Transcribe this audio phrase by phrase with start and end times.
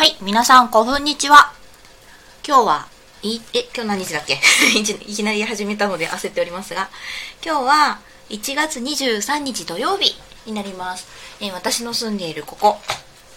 [0.00, 1.52] はい、皆さん、こんにちは。
[2.42, 2.88] 今日は、
[3.22, 4.40] い、え、今日何日だっけ？
[4.80, 6.88] いきなり始めたので焦っておりますが、
[7.44, 7.98] 今日は
[8.30, 11.06] 1月23日土曜日になります。
[11.40, 12.80] えー私の住んでいるここ、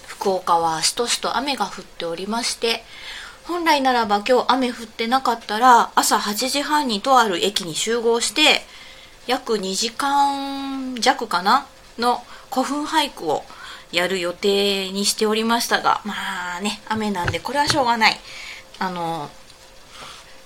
[0.07, 2.85] 福岡はしとしと雨が降っておりまして、
[3.43, 8.65] 本来ならば今日雨降ってなかったら朝8時半にとある駅に集合して
[9.27, 11.65] 約2時間弱かな？
[11.99, 13.43] の古墳俳句を
[13.93, 18.19] やる予定にしておりましたがまあね雨なんでこれはしょうがない。
[18.79, 19.29] あの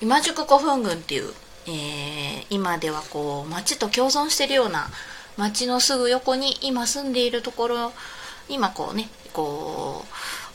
[0.01, 1.33] 今宿古墳群っていう、
[1.65, 4.87] えー今ではこう町と共存してるような
[5.37, 7.91] 町のすぐ横に今住んでいるところ
[8.47, 10.05] 今こうねこ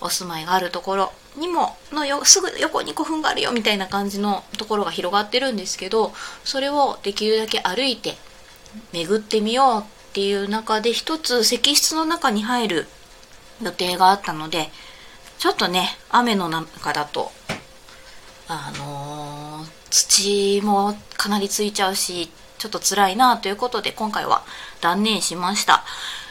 [0.01, 6.13] うお住まいがあるところにものよすぐ横に古墳があるよみたいな感じのところが広がってるんですけど
[6.45, 8.15] それをできるだけ歩いて
[8.93, 12.87] 巡ってみようっていう中で一つ石室の中に入る
[13.63, 14.69] 予定があったので
[15.39, 17.33] ちょっとね雨の中だと
[18.47, 24.43] あのー土もかなりついちゃうしちょっと辛いなということで今回は
[24.81, 25.85] 断念しました、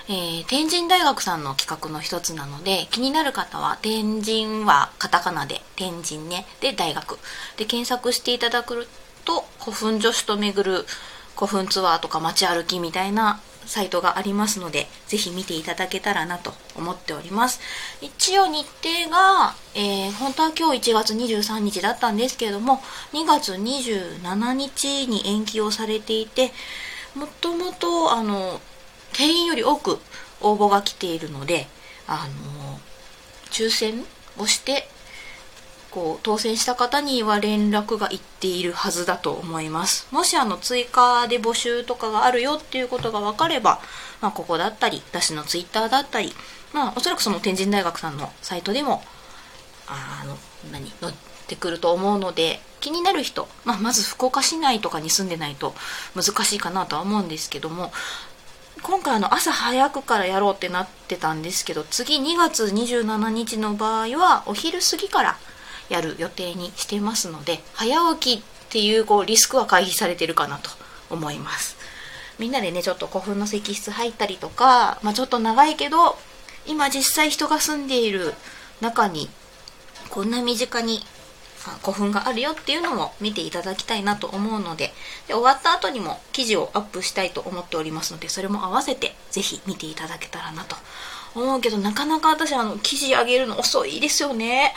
[0.08, 7.18] えー天神大学さんの企画の一つなので気になる方は天神はカタカナで天神ねで大学。
[7.58, 8.88] で検索していただく
[9.26, 10.86] と古墳女子と巡る
[11.36, 17.60] 古墳ツアーとか街歩きみたいなサイトがありますのでぜひ見ていただけたらなと思っております。
[18.02, 22.82] 一応日程が、えー本当は今日1月23日だったんですけれども
[23.14, 26.52] 2月27日に延期をされていて
[27.16, 28.59] もともとあの
[29.14, 30.00] 定員より多く
[30.42, 31.68] 応募が来ているので
[32.08, 32.28] あ
[32.62, 32.80] の
[33.52, 34.04] 抽選
[34.38, 34.88] をして
[35.92, 40.08] こう当選した方には連絡がいっているはずだと思います。
[40.11, 43.81] もしあの追加で募集とかがあるよっていうことが分かれば、
[44.22, 46.34] まあ、ここだったり私のツイッターだったり、
[46.73, 49.03] まあ、おそらくその天神大学さんのサイトでも
[49.88, 50.38] あの
[50.72, 51.14] 何載っ
[51.47, 55.73] てくると思うので気になる人、まあ、まず福岡市内とかに住んでないと
[56.16, 57.91] 難しいかなとは思うんですけども
[58.81, 65.38] 今回あの朝早くからやろうってなってたんですけど次2月27日の場合はお昼過ぎから
[65.91, 70.69] やる予定にしてますので早起きっていうこうリスクは回避されてるかなと
[71.09, 71.75] 思います。
[72.40, 76.18] みんなでねちょっと古墳の石室入ったりとか、まあ、ちょっと長いけど
[76.66, 78.34] 今実際人が住んでいる
[78.80, 79.30] 中に
[80.09, 81.01] こんな身近に
[81.81, 84.91] 古墳があるよっていうのも見ていただきたいなと思うので
[85.28, 90.75] で終わった後にも記事をアップしたいと思っておりますのでそれも合わせてぜひ見ていただけたらなと
[91.36, 94.74] 思うけどなかなか私あの記事上げるの遅いですよね。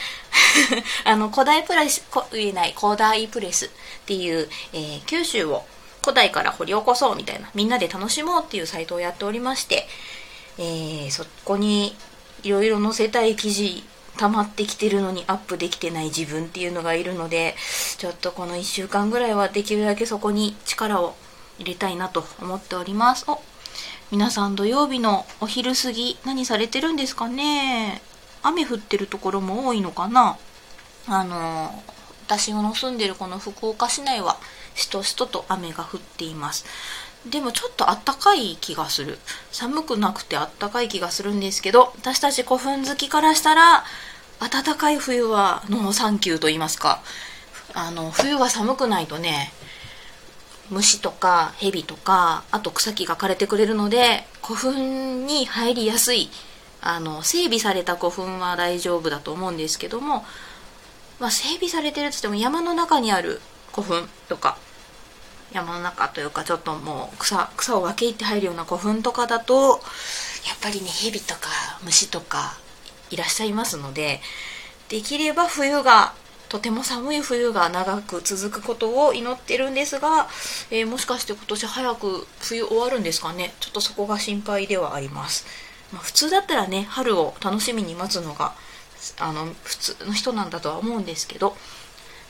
[1.05, 3.71] あの古代プレスこ言えない古代プレスっ
[4.07, 5.65] ていう、えー九州を
[6.03, 9.89] 古代から掘り起こそうみたいなみんなで楽しもうっていうサイトをやっておりまして、
[10.59, 11.97] えーそこに
[12.43, 13.83] いろいろ載せたい記事
[14.19, 17.57] 溜まってきてるのにアップできてない自分っていうのがいるので
[17.99, 21.17] ちょっとこの1週間ぐらいはできるだけそこに力を
[21.59, 23.25] 入れたいなと思っております。
[23.29, 23.41] お
[24.15, 28.01] 皆さん土曜日のお昼過ぎ何されてるんですかね？
[28.45, 30.39] 雨降ってるところも多いのかな？
[31.09, 31.83] あの
[32.25, 34.37] 私の住んでるこの福岡市内は
[34.77, 36.65] しとしとと雨が降っています。
[37.29, 39.19] でもちょっとあったかい気がする。
[39.51, 43.83] 寒くなくてあったかい気がするんですけど私たち古墳好きからしたら
[44.39, 47.03] 暖かい冬はノーサンキューと言いますか。
[47.75, 49.53] あの冬は寒くないとね
[50.71, 56.31] 虫とか蛇とかあと草木が枯れてくれるので古墳に入りやすい
[56.81, 60.25] あの整備された古墳は大丈夫だと思うんですけども、
[61.19, 63.41] まあ、整備されてるっつっても山の中にある
[63.73, 64.59] 古墳とか
[65.53, 69.55] 山の中というかちょっともう草草を分け入って入るような古墳とかだと
[70.47, 71.49] やっぱりね蛇とか
[71.85, 72.59] 虫とか
[73.11, 74.21] いらっしゃいますので
[74.89, 76.15] できれば冬が
[76.49, 80.29] とても寒い冬が長く続くことを祈ってるんですが、
[80.71, 83.53] えーもしかして今年早く冬終わるんですかね？
[83.61, 85.47] ちょっとそこが心配ではあります、
[85.93, 88.55] まあ、普通だったらね春を楽しみに待つのが
[89.19, 91.57] あの普通の人なんだとは思うんですけど。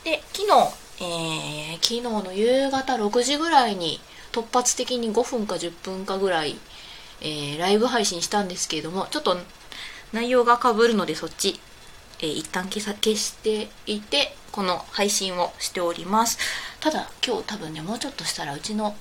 [0.03, 3.99] で昨日、えー昨日の夕方6時ぐらいに
[4.31, 6.57] 突発的に5分か10分かぐらい、
[7.21, 9.37] えーライブ配信したんですけれどもちょっと
[10.13, 11.59] 内容がかぶるのでそっち、
[12.19, 16.37] えー一旦消さ消していてこの配信をしております。
[16.79, 18.95] ただ今日多分ねもうちょっとしたらうちの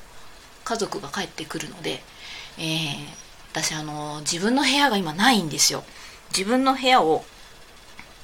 [0.65, 2.03] 家族が帰ってくるので、
[2.59, 5.85] えー私あの自分の部屋が今ないんですよ。
[6.37, 7.25] 自分の部屋を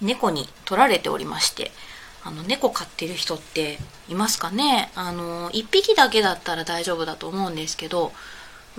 [0.00, 1.70] 猫に取られておりまして
[2.25, 3.78] あの猫飼ってる人って
[4.08, 4.90] いますかね？
[4.96, 8.12] あの1匹だけだったら大丈夫だと思うんですけど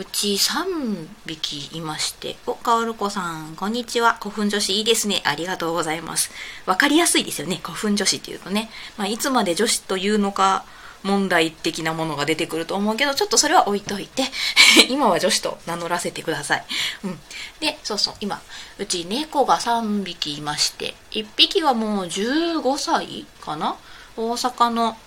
[0.02, 2.36] うち3匹いまして。
[2.48, 4.18] おかおるこさんこんにちは。
[4.20, 5.22] 古墳女子いいですね。
[5.26, 6.32] ありがとうございます。
[6.66, 7.60] わかりやすいですよね。
[7.62, 10.66] 古墳女子っていうとね、まあ、いつまで女子というのか
[11.04, 14.24] 問題的なものが出てくると思うけどちょっとそれは置いといて。
[14.90, 16.66] 今は女子と名乗らせてください、
[17.04, 17.20] うん、
[17.60, 18.14] でそうそう。
[18.22, 18.42] 今
[18.80, 20.96] うち猫が3匹いまして。
[21.12, 23.76] 1匹はもう15歳かな？
[24.18, 24.98] 大阪の、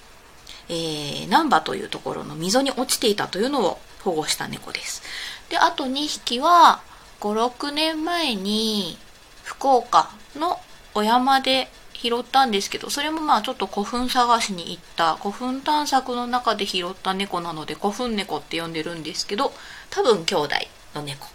[0.68, 5.02] えー、難波というところの溝に落ちていたというのを保護した猫です。
[5.48, 6.82] であと2匹は
[7.20, 8.98] 56年前に
[9.42, 10.60] 福岡の
[10.94, 15.16] お山で拾ったんですけどそれもまあちょっと古墳探しに行った。
[15.16, 19.52] 古墳探索の中で拾った猫なので古墳猫って呼んでるんですけど
[19.90, 20.54] 多分兄弟
[20.94, 21.26] の猫。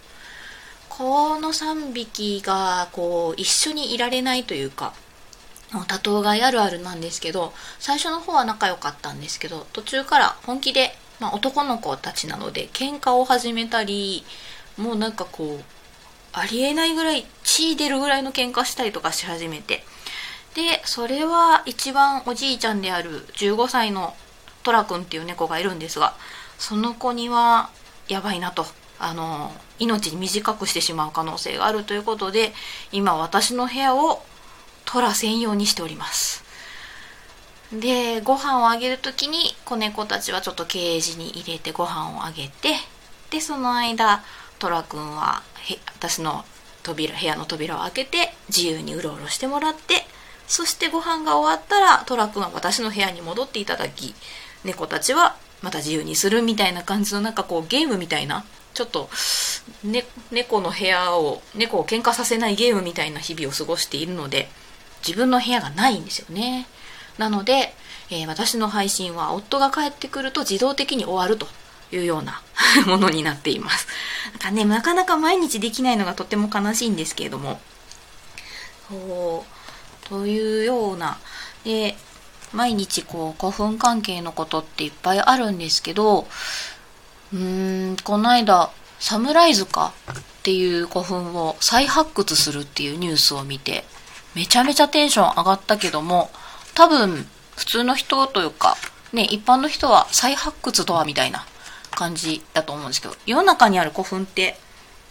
[0.88, 4.92] この3匹がこう一緒にいられないというか
[5.86, 14.24] 多頭飼いあるあるなんですけど最初の方は仲良かったんですけど途中から本気で、まあ、男の子たちなので喧嘩を始めたり
[14.76, 15.64] もうなんかこう
[16.32, 19.84] ありえないぐらい血出るぐらいの喧嘩したりとかし始めて。
[20.54, 24.16] でそれは一番おじいちゃんである15歳の
[24.64, 26.14] トラ君っていう猫がいるんですが
[26.58, 27.70] その子には
[28.08, 28.66] やばいなと。
[29.02, 32.52] あの命に短くしてしまう可能性があるということで
[32.92, 34.22] 今私の部屋を
[34.84, 36.44] トラ専用にしております。
[37.72, 42.74] でご飯をあげる時に子猫たちはちょっとケージに入れてご飯をあげて
[43.30, 44.22] でその間
[44.58, 45.42] トラ君は
[45.96, 46.44] 私の
[46.82, 50.04] 扉部屋の扉を開けて自由にうろうろしてもらって
[50.48, 54.14] そしてご飯が終わったらトラ君は私の部屋に戻っていただき
[54.64, 58.44] 猫たちはまた自由にするみたいな感じのなんかこうゲームみたいな
[58.74, 59.08] ちょっと、
[59.84, 64.48] ね、猫の部屋を猫を喧嘩させないゲームみたいな日々を過ごしているので
[65.06, 66.66] 自分の部屋がないんですよね。
[67.20, 67.74] なので、
[68.08, 71.46] えー、私の配信は夫が帰ってくると自動的に終わると
[71.92, 72.40] いうような
[72.88, 73.86] ものになっています。
[74.32, 77.60] なんかねなかなか毎日できないのがとても悲しいんですけれども。
[78.88, 80.08] そう。
[80.08, 81.18] というような。
[81.62, 81.94] で
[82.54, 86.26] 毎日こう古墳関係のことっていっぱいあるんですけど
[87.32, 93.84] うーんこの間サムライズかっていう古墳を再発掘するっていうニュースを見て
[94.34, 96.30] めちゃめちゃテンション上がったけども
[96.74, 97.26] 多分
[97.56, 98.76] 普通の人というか
[99.12, 101.46] ね一般の人は再発掘とはみたいな
[101.90, 104.56] 感じだと思うんですけど世の中にある古墳って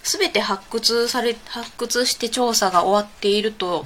[0.03, 3.85] 全て発掘され発掘して調査が終わっていると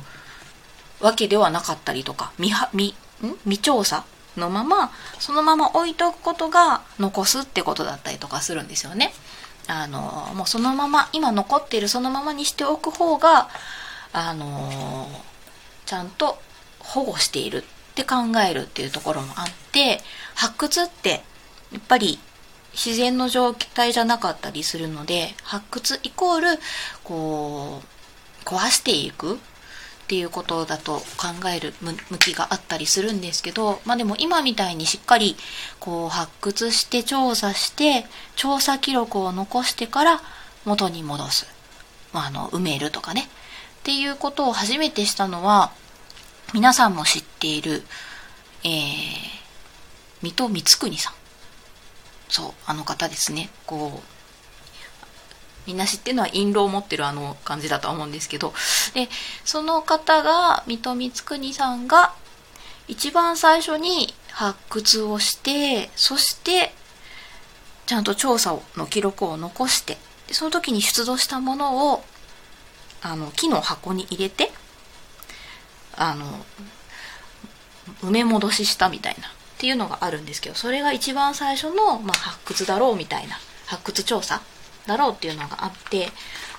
[0.99, 2.95] わけではなかったりとか未未
[3.43, 4.05] 未調査
[4.37, 9.13] のままそのまま置いとくことが残すってことだったりとかするんですよね。
[9.67, 13.49] あのもうそのまま今残っているそのままにしておく方が
[14.11, 15.07] あの
[15.85, 16.37] ちゃんと
[16.83, 18.15] 保護しているって考
[18.47, 19.99] えるっていうところもあって
[20.35, 21.23] 発掘って
[21.71, 22.19] やっぱり
[22.73, 26.47] 自然の状態じゃなかったりするので発掘イコール
[27.03, 29.37] こう壊していくっ
[30.07, 35.37] ていうことだと考える向きがあったりするんですけど、まあでも今みたいにしっかり
[35.79, 40.21] こう発掘して調査して調査記録を残してから
[40.65, 41.47] 元に戻す。
[42.11, 43.21] まあ、あの、埋めるとかね。
[43.21, 43.25] っ
[43.83, 45.71] ていうことを初めてしたのは、
[46.53, 47.81] 皆さんも知っている、
[48.63, 48.71] えー、
[50.21, 51.13] 水戸光圀さん。
[52.29, 53.49] そう、あの方ですね。
[53.65, 54.13] こう、
[55.65, 58.53] みんな知ってるのは印籠を持ってるあの感じだと思うんですけど
[58.93, 59.07] で
[59.45, 62.13] その方が水戸光圀さんが
[62.87, 66.73] 一番最初に発掘をしてそして
[67.85, 69.97] ちゃんと調査の記録を残して
[70.27, 72.03] でその時に出土したものを
[73.01, 74.51] あの木の箱に入れて
[75.95, 76.25] あの
[78.01, 83.35] 埋め戻ししたみたいなっていうのがあるんですけどそれが一番最初の、まあ、発掘だろうみたいな
[83.65, 84.41] 発掘調査
[84.87, 86.09] だろうっていうのがあって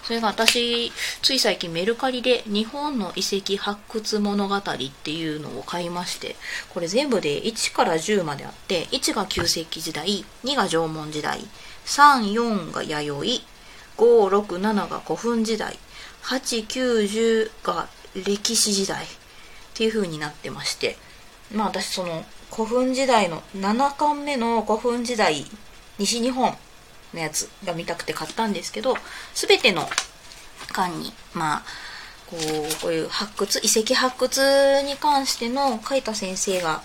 [0.02, 4.62] それが私つい最近メルカリで日本の遺跡発掘物語っ
[5.02, 6.36] ていうのを買いまして
[6.70, 11.40] これ全部で1から10まであって1が旧石器時代2が縄文時代
[11.86, 13.42] 34が弥
[13.96, 15.78] 生567が古墳時代
[16.22, 19.06] 890が歴史時代
[19.74, 20.96] っていう風になってまして
[21.52, 25.44] まあ私その古墳時代の7巻目の古墳時代
[25.98, 26.54] 西日本
[27.12, 28.96] のやつが見たくて買ったんですけど
[29.34, 29.88] 全ての
[30.72, 31.62] 巻にまあ
[32.30, 36.82] こうこういう発掘遺跡発掘に関しての書いた先生が、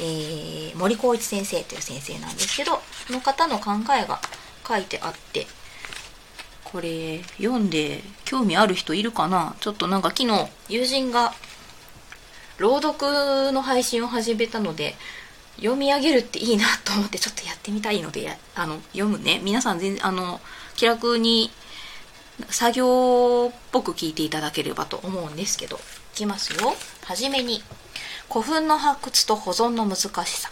[0.00, 4.18] えー、森光一先生という先生なんですけどその方の考えが
[4.66, 5.46] 書いてあって
[6.64, 9.56] これ読んで興味ある人いるかな？
[9.60, 11.34] ちょっとなんか昨日友人が
[12.60, 14.94] 朗読の配信を始めたので
[15.56, 19.40] 読み上げるっていいなと思ってちょっとやってみたいのであの読むね。
[19.42, 20.40] 皆さん全然あの
[20.76, 21.50] 気楽に
[22.50, 25.80] 作業っぽく聞いていただければと思うんですけどい
[26.14, 26.74] きますよ。
[27.04, 27.62] はじめに
[28.28, 30.50] 古墳の発掘と保存の難しさ。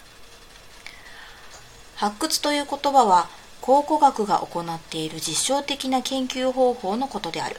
[1.97, 3.29] 発掘という言葉は
[3.61, 7.57] 考古学が行っている実証的な研究方法のことである。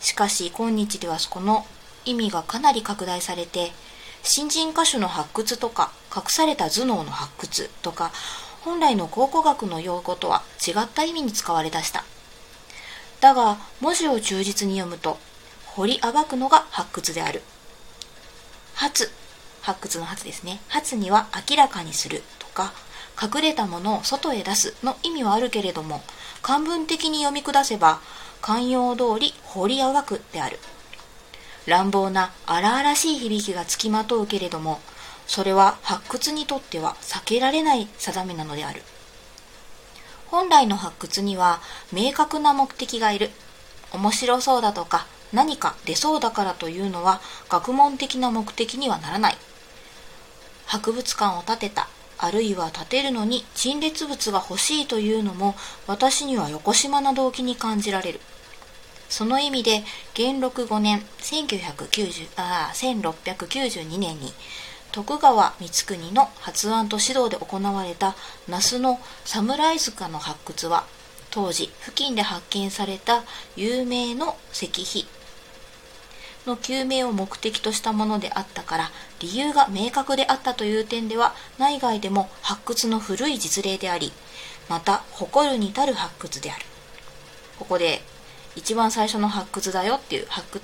[0.00, 1.64] しかし今日ではこの
[2.06, 3.72] 意味がかなり拡大されて
[4.22, 8.12] 新人歌手の発掘とか隠された頭脳の発掘とか
[8.62, 12.04] 本来の考古学の用語とは違った意味に使われだした。
[13.20, 15.18] だが文字を忠実に読むと
[15.66, 17.42] 掘り暴くのが発掘である。
[18.74, 19.10] 発
[19.62, 20.60] 発掘の発ですね。
[20.68, 22.72] 発には明らかにするとか
[23.20, 26.02] 隠れたものを外へ出すの意味はあるけれども
[26.42, 28.00] 漢文的に読み下せば
[28.42, 30.58] 慣用通り掘り暴くである。
[31.66, 34.80] 乱暴な荒々しい響きがつきまとうけれども
[35.26, 38.82] それは発掘にとっては避けられない定めなのである。
[40.28, 41.60] 本来の発掘には
[41.92, 43.30] 明確な目的がいる。
[43.92, 49.36] 面白そうだとか何か出そうだからというのは学問的な目的にはならない。
[50.66, 55.54] 博物館を建てたあるいは建てるのに陳列物が欲しいというのも
[55.86, 58.20] 私には横島な動機に感じられる。
[59.08, 59.84] その意味で
[60.14, 64.32] 元禄5年1990あ1692年に
[64.92, 68.16] 徳川光圀の発案と指導で行われた
[68.48, 70.84] 那須の侍塚の発掘は
[71.30, 73.22] 当時付近で発見された
[73.56, 75.06] 有名の石碑。
[76.46, 84.12] の究明を目的としたものであったから理由が明確であったという点では内外でも発掘の古い実例であり
[84.68, 86.64] また誇るに足る発掘である。
[87.58, 88.02] ここで
[88.56, 90.62] 一番最初の発掘だよっていう発掘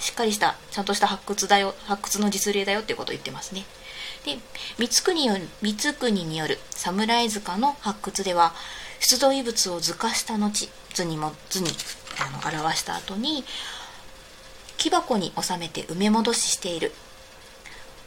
[0.00, 3.64] しっかりしたちゃんとした発掘だよ発掘の実例だよっていうことを言ってますね。
[4.24, 4.38] で
[4.78, 8.52] 光国光国による侍塚の発掘では
[8.98, 11.68] 出土遺物を図化した後図にも図に
[12.18, 13.44] あの表した後に
[14.76, 16.92] 木箱に収めて埋め戻ししている。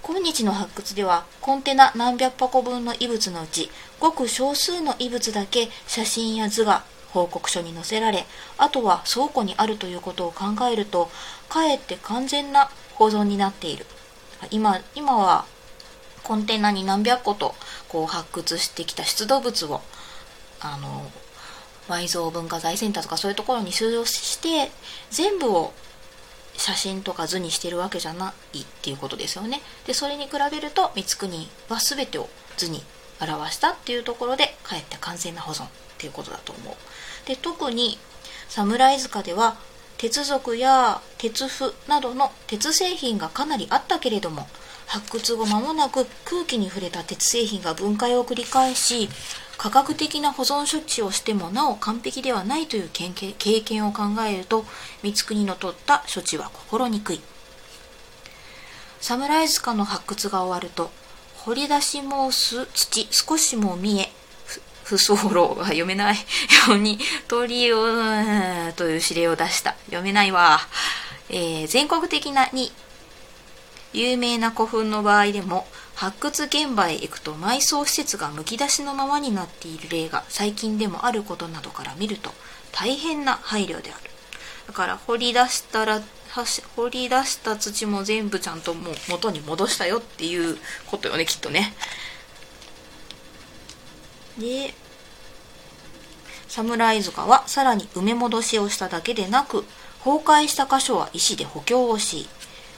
[0.03, 8.25] 今日の発掘ではコンテナ何百箱分の遺物のうちごく少数の遺物だけ写真や図が報告書に載せられ
[8.57, 11.09] あとは倉庫にあるということを考えると
[11.49, 13.85] かえって完全な保存になっている
[14.51, 15.45] 今今は
[16.23, 17.55] コンテナに何百個と
[17.87, 19.81] こう発掘してきた出土物を
[20.59, 21.09] あの
[21.87, 24.71] 埋蔵文化財センターとかそういうところに収容して
[25.09, 25.73] 全部を
[26.57, 29.61] 写真とか図にしてるわけじゃないっていうことですよね。
[29.85, 32.83] でそれに比べると光国は全てを図に
[33.21, 36.75] 表したっていうところでかえって完全な保存っていうことだと思う。
[37.27, 37.97] で特に
[38.49, 39.57] 侍塚では
[39.97, 44.47] 鉄属や鉄符などの鉄製品がかなりあったけれども
[44.85, 49.09] 発掘後間もなく空気に触れた鉄製品が分解を繰り返し
[49.57, 54.65] 科学的な保存処置をしてもなお完璧ではないという経験を考えると
[55.01, 57.21] 光国の取った処置は心にくい
[59.01, 60.91] 侍塚の発掘が終わると
[61.47, 64.09] 掘り出し申す土少しも見え
[64.83, 66.15] 不走路が読めない
[66.67, 66.99] ように
[67.29, 67.85] 鳥を
[68.75, 69.71] という指令を出した。
[69.85, 70.59] 読めないわ、
[71.29, 72.73] えー、全国的なに
[73.93, 82.31] 有名な古墳の場合でも発掘現場へ行くと埋葬施設がむき出しのままになっている例が最近でもあることなどから見ると
[82.73, 84.11] 大変な配慮である。
[84.67, 86.01] だから掘り出したら
[86.45, 91.73] 掘り出した土も全部ちゃんともう元に戻したよっていうことよねきっとね。
[94.39, 94.73] で
[96.47, 99.63] 侍塚はさらに埋め戻しをしただけでなく
[100.03, 102.27] 崩壊した箇所は石で補強をし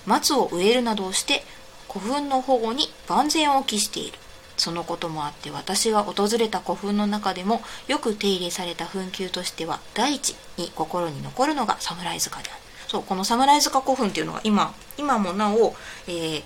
[0.05, 1.43] 松を植えるなどをして
[1.87, 4.17] 古墳の保護に万全を期している。
[4.57, 15.75] そのこともあって私が訪れた古墳の中でもよく手入れされた墳丘としては第一に心に残るのが侍塚であるそうこの侍塚古墳っていうのが今今もなお、
[16.07, 16.43] えー、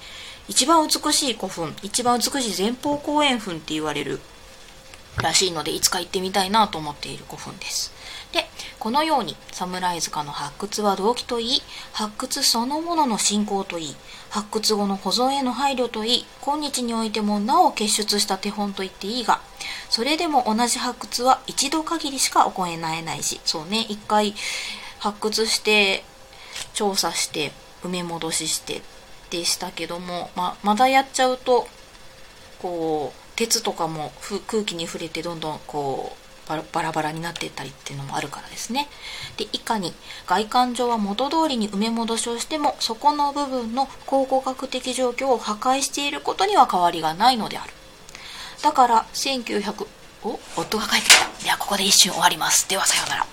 [0.50, 4.20] 一番美しい古墳一番美しい前方後円墳って言われる
[5.22, 7.94] らしいのでいつか行ってみたいなと思っている古墳です。
[8.34, 8.46] で
[8.80, 11.62] このように侍塚の発掘は動機といい
[11.94, 13.96] 発掘そのものの進行といい
[14.32, 19.40] 発掘後の保存への配慮といい今日においてもなお結出した手本と言っていいが
[19.90, 24.34] それでも同じ発掘は一度限りしか行えないしそうね一回
[24.98, 26.04] 発掘して
[26.74, 27.52] 調査して
[27.84, 28.82] 埋め戻しして
[29.30, 31.68] でしたけどもままだやっちゃうと
[32.60, 34.12] こう鉄とかも
[34.48, 36.24] 空気に触れてどんどんこう
[36.74, 38.90] バラバラになっていったりっていうのもあるからですね。
[39.38, 39.94] で、以下に
[40.28, 47.72] 外観上は元通りに埋め戻しをしてもそこの部分の考古学的状況を破壊していることには変わりがないのである。
[48.62, 49.88] だから1900
[50.26, 53.28] お夫が帰ってきたではここで一瞬終わりますではさようなら